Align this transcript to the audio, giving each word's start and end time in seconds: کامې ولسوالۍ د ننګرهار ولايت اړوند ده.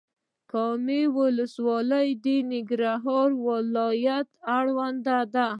کامې 0.51 1.01
ولسوالۍ 1.17 2.07
د 2.23 2.25
ننګرهار 2.51 3.29
ولايت 3.47 4.29
اړوند 4.57 4.99
ده. 5.35 5.45